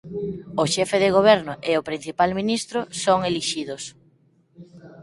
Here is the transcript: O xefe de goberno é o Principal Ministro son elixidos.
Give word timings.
O 0.61 0.63
xefe 0.73 0.97
de 1.03 1.09
goberno 1.17 1.53
é 1.71 1.73
o 1.77 1.85
Principal 1.89 2.31
Ministro 2.39 2.79
son 3.03 3.19
elixidos. 3.29 3.83